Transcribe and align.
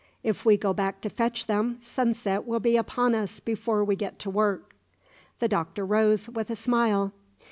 If 0.23 0.45
we 0.45 0.57
go 0.57 0.73
back 0.73 1.01
to 1.01 1.11
fetch 1.11 1.45
them, 1.45 1.77
sunset 1.79 2.45
will 2.47 2.59
be 2.59 2.75
upon 2.75 3.13
us 3.13 3.39
before 3.39 3.85
we 3.85 3.95
get 3.95 4.17
to 4.21 4.31
work." 4.31 4.75
The 5.37 5.47
Doctor 5.47 5.85
rose, 5.85 6.27
with 6.27 6.49
a 6.49 6.55
smile. 6.55 7.13